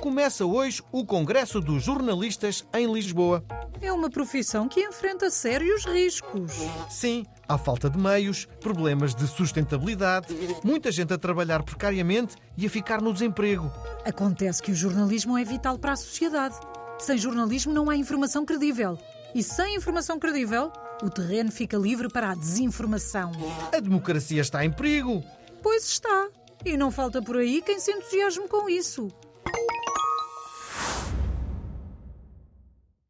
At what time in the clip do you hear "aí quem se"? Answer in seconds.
27.36-27.90